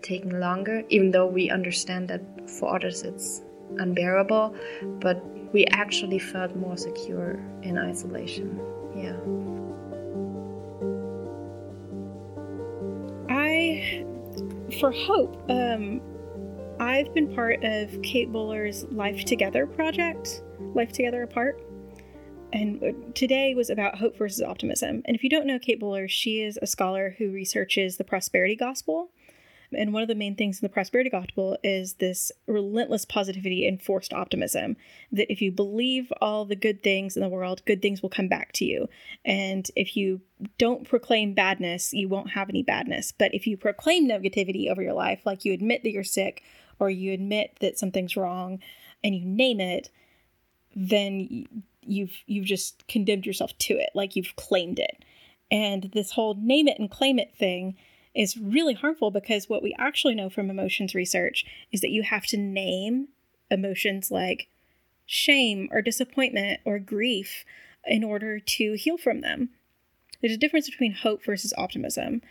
taken 0.01 0.39
longer, 0.39 0.83
even 0.89 1.11
though 1.11 1.27
we 1.27 1.49
understand 1.49 2.09
that 2.09 2.49
for 2.49 2.75
others 2.75 3.03
it's 3.03 3.41
unbearable. 3.77 4.55
But 4.99 5.23
we 5.53 5.65
actually 5.67 6.19
felt 6.19 6.55
more 6.55 6.75
secure 6.75 7.39
in 7.61 7.77
isolation. 7.77 8.59
Yeah. 8.95 9.15
I, 13.29 14.03
for 14.79 14.91
hope, 14.91 15.41
um, 15.49 16.01
I've 16.79 17.13
been 17.13 17.33
part 17.33 17.63
of 17.63 18.01
Kate 18.01 18.31
Bowler's 18.31 18.85
Life 18.85 19.25
Together 19.25 19.67
project, 19.67 20.41
Life 20.59 20.91
Together 20.91 21.21
Apart. 21.21 21.61
And 22.51 22.83
uh, 22.83 22.91
today 23.13 23.53
was 23.55 23.69
about 23.69 23.97
hope 23.97 24.17
versus 24.17 24.41
optimism. 24.41 25.03
And 25.05 25.15
if 25.15 25.23
you 25.23 25.29
don't 25.29 25.47
know 25.47 25.59
Kate 25.59 25.79
Bowler, 25.79 26.07
she 26.07 26.41
is 26.41 26.57
a 26.61 26.67
scholar 26.67 27.15
who 27.17 27.31
researches 27.31 27.97
the 27.97 28.03
prosperity 28.03 28.55
gospel 28.55 29.11
and 29.77 29.93
one 29.93 30.01
of 30.01 30.07
the 30.07 30.15
main 30.15 30.35
things 30.35 30.61
in 30.61 30.65
the 30.65 30.73
prosperity 30.73 31.09
gospel 31.09 31.57
is 31.63 31.93
this 31.95 32.31
relentless 32.47 33.05
positivity 33.05 33.67
and 33.67 33.81
forced 33.81 34.13
optimism 34.13 34.75
that 35.11 35.31
if 35.31 35.41
you 35.41 35.51
believe 35.51 36.11
all 36.21 36.45
the 36.45 36.55
good 36.55 36.83
things 36.83 37.15
in 37.15 37.23
the 37.23 37.29
world, 37.29 37.61
good 37.65 37.81
things 37.81 38.01
will 38.01 38.09
come 38.09 38.27
back 38.27 38.51
to 38.53 38.65
you. 38.65 38.87
And 39.25 39.69
if 39.75 39.95
you 39.95 40.21
don't 40.57 40.87
proclaim 40.87 41.33
badness, 41.33 41.93
you 41.93 42.07
won't 42.07 42.31
have 42.31 42.49
any 42.49 42.63
badness. 42.63 43.11
But 43.11 43.33
if 43.33 43.47
you 43.47 43.57
proclaim 43.57 44.07
negativity 44.07 44.69
over 44.69 44.81
your 44.81 44.93
life, 44.93 45.21
like 45.25 45.45
you 45.45 45.53
admit 45.53 45.83
that 45.83 45.91
you're 45.91 46.03
sick 46.03 46.43
or 46.79 46.89
you 46.89 47.13
admit 47.13 47.57
that 47.61 47.79
something's 47.79 48.17
wrong 48.17 48.59
and 49.03 49.15
you 49.15 49.25
name 49.25 49.59
it, 49.59 49.89
then 50.75 51.47
you've 51.81 52.15
you've 52.25 52.45
just 52.45 52.87
condemned 52.87 53.25
yourself 53.25 53.57
to 53.59 53.73
it, 53.75 53.89
like 53.93 54.15
you've 54.15 54.35
claimed 54.35 54.79
it. 54.79 55.03
And 55.51 55.91
this 55.93 56.11
whole 56.11 56.35
name 56.35 56.67
it 56.67 56.79
and 56.79 56.89
claim 56.89 57.19
it 57.19 57.35
thing 57.37 57.75
is 58.15 58.37
really 58.37 58.73
harmful 58.73 59.11
because 59.11 59.49
what 59.49 59.63
we 59.63 59.75
actually 59.77 60.15
know 60.15 60.29
from 60.29 60.49
emotions 60.49 60.93
research 60.93 61.45
is 61.71 61.81
that 61.81 61.91
you 61.91 62.03
have 62.03 62.25
to 62.27 62.37
name 62.37 63.07
emotions 63.49 64.11
like 64.11 64.47
shame 65.05 65.67
or 65.71 65.81
disappointment 65.81 66.59
or 66.65 66.79
grief 66.79 67.43
in 67.85 68.03
order 68.03 68.39
to 68.39 68.73
heal 68.73 68.97
from 68.97 69.21
them. 69.21 69.49
There's 70.21 70.33
a 70.33 70.37
difference 70.37 70.69
between 70.69 70.93
hope 70.93 71.25
versus 71.25 71.53
optimism. 71.57 72.21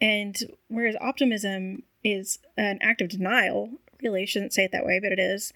And 0.00 0.36
whereas 0.68 0.96
optimism 1.00 1.82
is 2.04 2.38
an 2.56 2.78
act 2.80 3.00
of 3.00 3.08
denial, 3.08 3.70
really, 4.02 4.22
I 4.22 4.26
shouldn't 4.26 4.52
say 4.52 4.64
it 4.64 4.72
that 4.72 4.86
way, 4.86 5.00
but 5.00 5.12
it 5.12 5.18
is, 5.18 5.52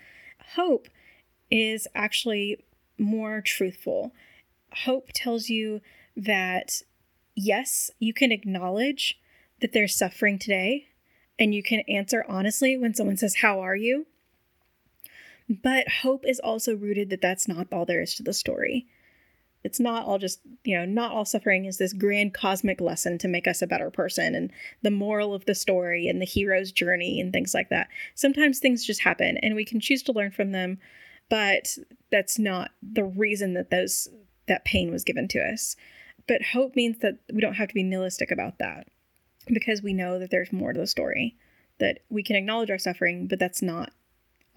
hope 0.55 0.89
is 1.51 1.87
actually 1.95 2.65
more 2.99 3.41
truthful. 3.41 4.13
Hope 4.85 5.11
tells 5.15 5.49
you 5.49 5.81
that, 6.17 6.83
yes, 7.35 7.91
you 7.99 8.15
can 8.15 8.33
acknowledge 8.33 9.19
that 9.63 9.73
they're 9.73 9.89
suffering 9.89 10.39
today 10.39 10.89
and 11.39 11.55
you 11.55 11.63
can 11.63 11.81
answer 11.89 12.25
honestly 12.29 12.77
when 12.77 12.95
someone 12.95 13.17
says, 13.17 13.37
How 13.37 13.61
are 13.61 13.77
you? 13.77 14.07
But 15.49 15.89
hope 15.89 16.25
is 16.27 16.39
also 16.39 16.77
rooted 16.77 17.11
that 17.11 17.21
that's 17.21 17.49
not 17.49 17.69
all 17.73 17.85
there 17.87 18.03
is 18.03 18.15
to 18.17 18.23
the 18.23 18.33
story. 18.33 18.87
It's 19.65 19.81
not 19.81 20.05
all 20.05 20.19
just, 20.19 20.41
you 20.65 20.77
know, 20.77 20.85
not 20.85 21.13
all 21.13 21.25
suffering 21.25 21.67
is 21.67 21.79
this 21.79 21.93
grand 21.93 22.35
cosmic 22.35 22.81
lesson 22.81 23.17
to 23.19 23.29
make 23.29 23.47
us 23.47 23.63
a 23.63 23.67
better 23.67 23.91
person 23.91 24.35
and 24.35 24.51
the 24.83 24.91
moral 24.91 25.35
of 25.35 25.45
the 25.45 25.55
story 25.55 26.09
and 26.09 26.21
the 26.21 26.27
hero's 26.27 26.73
journey 26.73 27.21
and 27.21 27.33
things 27.33 27.55
like 27.55 27.69
that. 27.69 27.89
Sometimes 28.15 28.59
things 28.59 28.85
just 28.85 29.03
happen 29.03 29.37
and 29.39 29.55
we 29.55 29.65
can 29.65 29.79
choose 29.79 30.03
to 30.05 30.13
learn 30.13 30.33
from 30.33 30.51
them, 30.51 30.79
but 31.29 31.79
that's 32.11 32.39
not 32.39 32.71
the 32.83 33.05
reason 33.05 33.55
that 33.55 33.71
those 33.71 34.09
that 34.49 34.65
pain 34.65 34.91
was 34.91 35.05
given 35.05 35.29
to 35.29 35.39
us. 35.39 35.77
But 36.27 36.43
hope 36.43 36.75
means 36.75 36.99
that 36.99 37.19
we 37.33 37.41
don't 37.41 37.55
have 37.55 37.69
to 37.69 37.75
be 37.75 37.85
nihilistic 37.85 38.33
about 38.33 38.59
that 38.59 38.89
because 39.47 39.83
we 39.83 39.93
know 39.93 40.19
that 40.19 40.31
there's 40.31 40.53
more 40.53 40.73
to 40.73 40.81
the 40.81 40.87
story, 40.87 41.37
that 41.79 42.01
we 42.09 42.23
can 42.23 42.37
acknowledge 42.37 42.71
our 42.71 42.79
suffering, 42.79 43.27
but 43.27 43.39
that's 43.39 43.63
not 43.63 43.93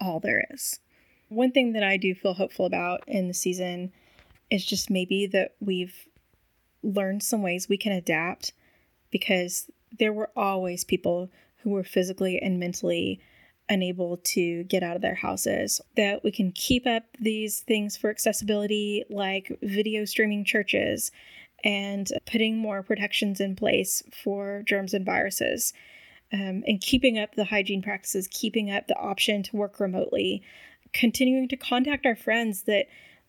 all 0.00 0.20
there 0.20 0.46
is. 0.50 0.80
One 1.28 1.50
thing 1.50 1.72
that 1.72 1.82
I 1.82 1.96
do 1.96 2.14
feel 2.14 2.34
hopeful 2.34 2.66
about 2.66 3.02
in 3.06 3.28
the 3.28 3.34
season 3.34 3.92
is 4.50 4.64
just 4.64 4.90
maybe 4.90 5.26
that 5.26 5.54
we've 5.60 6.06
learned 6.82 7.22
some 7.22 7.42
ways 7.42 7.68
we 7.68 7.76
can 7.76 7.92
adapt 7.92 8.52
because 9.10 9.68
there 9.98 10.12
were 10.12 10.30
always 10.36 10.84
people 10.84 11.30
who 11.62 11.70
were 11.70 11.84
physically 11.84 12.40
and 12.40 12.60
mentally 12.60 13.20
unable 13.68 14.18
to 14.18 14.62
get 14.64 14.82
out 14.82 14.94
of 14.94 15.02
their 15.02 15.16
houses. 15.16 15.80
That 15.96 16.22
we 16.22 16.30
can 16.30 16.52
keep 16.52 16.86
up 16.86 17.04
these 17.20 17.60
things 17.60 17.96
for 17.96 18.10
accessibility, 18.10 19.04
like 19.10 19.58
video 19.62 20.04
streaming 20.04 20.44
churches 20.44 21.10
and 21.66 22.08
putting 22.30 22.56
more 22.56 22.80
protections 22.84 23.40
in 23.40 23.56
place 23.56 24.00
for 24.22 24.62
germs 24.64 24.94
and 24.94 25.04
viruses. 25.04 25.74
Um, 26.32 26.64
and 26.66 26.80
keeping 26.80 27.18
up 27.18 27.34
the 27.34 27.44
hygiene 27.44 27.82
practices, 27.82 28.28
keeping 28.30 28.70
up 28.70 28.88
the 28.88 28.96
option 28.96 29.42
to 29.44 29.56
work 29.56 29.78
remotely, 29.78 30.42
continuing 30.92 31.48
to 31.48 31.56
contact 31.56 32.06
our 32.06 32.16
friends 32.16 32.62
that 32.62 32.86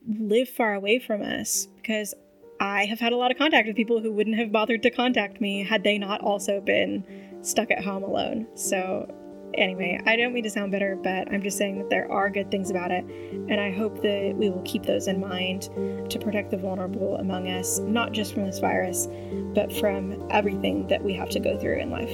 live 0.08 0.50
far 0.50 0.74
away 0.74 1.00
from 1.00 1.22
us 1.22 1.67
because 1.75 2.13
I 2.60 2.86
have 2.86 3.00
had 3.00 3.13
a 3.13 3.15
lot 3.15 3.32
of 3.32 3.38
contact 3.38 3.67
with 3.67 3.75
people 3.75 4.01
who 4.01 4.12
wouldn't 4.12 4.38
have 4.38 4.51
bothered 4.51 4.84
to 4.84 4.89
contact 4.89 5.41
me 5.41 5.63
had 5.63 5.84
they 5.84 5.98
not 5.98 6.22
also 6.22 6.60
been 6.60 7.03
stuck 7.41 7.70
at 7.72 7.84
home 7.84 8.03
alone. 8.03 8.48
So 8.56 9.12
anyway, 9.57 9.99
I 10.05 10.15
don't 10.15 10.33
mean 10.33 10.43
to 10.43 10.49
sound 10.49 10.71
bitter, 10.71 10.95
but 10.95 11.31
I'm 11.31 11.41
just 11.41 11.57
saying 11.57 11.77
that 11.79 11.89
there 11.89 12.11
are 12.11 12.29
good 12.29 12.51
things 12.51 12.69
about 12.69 12.91
it. 12.91 13.03
And 13.03 13.59
I 13.59 13.71
hope 13.71 14.01
that 14.01 14.35
we 14.35 14.49
will 14.49 14.61
keep 14.63 14.83
those 14.83 15.07
in 15.07 15.19
mind 15.19 15.63
to 16.09 16.19
protect 16.19 16.51
the 16.51 16.57
vulnerable 16.57 17.17
among 17.17 17.47
us, 17.49 17.79
not 17.79 18.11
just 18.11 18.33
from 18.33 18.45
this 18.45 18.59
virus, 18.59 19.07
but 19.53 19.73
from 19.73 20.27
everything 20.29 20.87
that 20.87 21.03
we 21.03 21.13
have 21.13 21.29
to 21.29 21.39
go 21.39 21.57
through 21.57 21.79
in 21.79 21.89
life. 21.89 22.11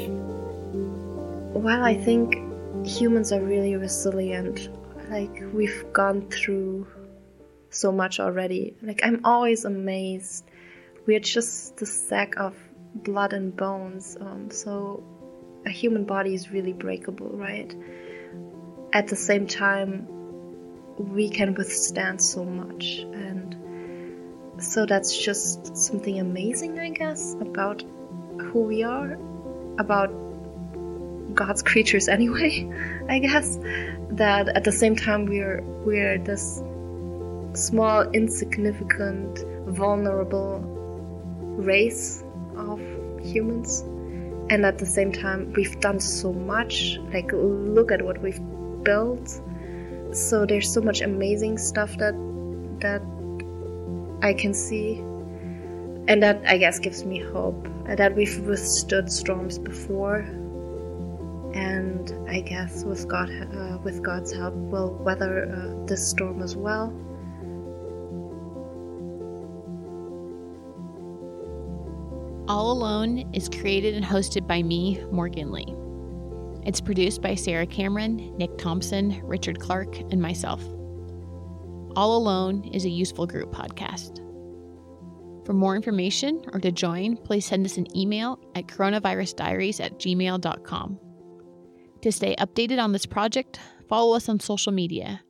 Well, 1.56 1.84
I 1.84 1.96
think 1.96 2.36
humans 2.86 3.32
are 3.32 3.42
really 3.42 3.76
resilient. 3.76 4.70
Like, 5.10 5.44
we've 5.54 5.86
gone 5.94 6.30
through 6.30 6.88
so 7.70 7.92
much 7.92 8.20
already. 8.20 8.76
Like, 8.82 9.02
I'm 9.04 9.22
always 9.24 9.66
amazed 9.66 10.46
we 11.06 11.16
are 11.16 11.20
just 11.20 11.78
the 11.78 11.86
sack 11.86 12.36
of 12.38 12.56
blood 12.96 13.34
and 13.34 13.56
bones. 13.56 14.18
Um, 14.20 14.50
so 14.50 15.04
a 15.66 15.70
human 15.70 16.06
body 16.06 16.34
is 16.34 16.52
really 16.52 16.74
breakable, 16.74 17.30
right? 17.30 17.74
At 18.92 19.08
the 19.08 19.16
same 19.16 19.48
time, 19.48 20.08
we 20.98 21.30
can 21.30 21.56
withstand 21.56 22.22
so 22.22 22.44
much. 22.44 23.00
And 23.00 23.56
so 24.60 24.86
that's 24.86 25.18
just 25.18 25.76
something 25.76 26.20
amazing, 26.20 26.80
I 26.80 26.90
guess, 26.90 27.36
about 27.42 27.84
who 28.40 28.62
we 28.62 28.84
are, 28.84 29.18
about 29.80 30.10
God's 31.34 31.62
creatures 31.72 32.08
anyway, 32.08 32.70
I 33.10 33.20
guess. 33.20 33.58
That 34.12 34.50
at 34.50 34.64
the 34.64 34.72
same 34.72 34.96
time 34.96 35.26
we're 35.26 35.62
we're 35.86 36.20
this 36.20 36.62
small, 37.54 38.04
insignificant, 38.12 39.40
vulnerable 39.68 40.60
race 41.58 42.24
of 42.56 42.80
humans. 43.22 43.84
And 44.50 44.66
at 44.66 44.78
the 44.78 44.86
same 44.86 45.12
time 45.12 45.54
we've 45.54 45.80
done 45.80 46.00
so 46.00 46.34
much. 46.34 46.98
Like 47.14 47.32
look 47.34 47.92
at 47.92 48.02
what 48.02 48.22
we've 48.22 48.42
built. 48.84 49.42
So 50.12 50.46
there's 50.46 50.72
so 50.72 50.82
much 50.82 51.02
amazing 51.02 51.58
stuff 51.58 51.98
that 51.98 52.14
that 52.80 53.02
I 54.22 54.34
can 54.34 54.54
see. 54.54 54.98
And 56.08 56.22
that 56.22 56.42
I 56.46 56.58
guess 56.58 56.80
gives 56.80 57.06
me 57.06 57.20
hope. 57.20 57.68
That 57.88 58.16
we've 58.16 58.40
withstood 58.40 59.12
storms 59.12 59.60
before 59.60 60.26
and 61.54 62.12
I 62.28 62.42
guess 62.42 62.84
with 62.84 63.08
God, 63.08 63.30
uh, 63.30 63.78
with 63.84 64.02
God's 64.02 64.34
help, 64.34 64.56
we'll 64.56 64.96
weather 64.96 65.52
uh, 65.54 65.86
this 65.86 66.08
storm 66.08 66.42
as 66.42 66.56
well. 66.56 66.92
All 72.50 72.74
Alone 72.74 73.34
is 73.34 73.48
created 73.48 73.94
and 73.96 74.04
hosted 74.04 74.46
by 74.46 74.62
me, 74.62 75.02
Morgan 75.12 75.50
Lee. 75.50 75.74
It's 76.68 76.82
produced 76.82 77.22
by 77.22 77.36
Sarah 77.36 77.66
Cameron, 77.66 78.36
Nick 78.38 78.58
Thompson, 78.58 79.22
Richard 79.24 79.62
Clark, 79.62 79.98
and 80.12 80.22
myself. 80.22 80.62
All 81.96 82.18
Alone 82.18 82.66
is 82.74 82.84
a 82.84 82.90
useful 82.90 83.26
group 83.26 83.54
podcast. 83.54 84.18
For 85.46 85.54
more 85.54 85.78
information 85.78 86.44
or 86.52 86.60
to 86.60 86.72
join, 86.72 87.16
please 87.16 87.46
send 87.46 87.66
us 87.66 87.78
an 87.78 87.96
email 87.98 88.38
at 88.56 88.68
coronavirusdiaries 88.68 89.80
at 89.80 89.98
gmail.com. 90.00 91.00
To 92.02 92.12
stay 92.12 92.36
updated 92.36 92.84
on 92.84 92.92
this 92.92 93.06
project, 93.06 93.62
follow 93.88 94.18
us 94.18 94.28
on 94.28 94.42
social 94.42 94.74
media. 94.74 95.22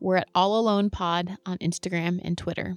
We're 0.00 0.16
at 0.16 0.28
All 0.34 0.58
Alone 0.60 0.90
Pod 0.90 1.38
on 1.46 1.56
Instagram 1.58 2.20
and 2.22 2.36
Twitter. 2.36 2.76